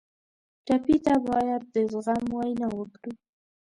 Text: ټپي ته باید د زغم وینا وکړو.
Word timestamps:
ټپي 0.65 0.97
ته 1.05 1.13
باید 1.29 1.61
د 1.73 1.75
زغم 1.93 2.25
وینا 2.37 2.67
وکړو. 2.77 3.11